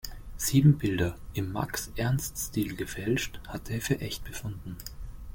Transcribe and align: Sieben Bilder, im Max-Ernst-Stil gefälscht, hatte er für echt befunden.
Sieben 0.35 0.79
Bilder, 0.79 1.15
im 1.35 1.51
Max-Ernst-Stil 1.51 2.75
gefälscht, 2.75 3.39
hatte 3.47 3.73
er 3.73 3.81
für 3.81 3.99
echt 3.99 4.23
befunden. 4.23 4.75